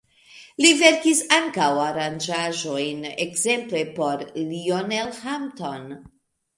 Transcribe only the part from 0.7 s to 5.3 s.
verkis ankaŭ aranĝaĵojn ekzemple por Lionel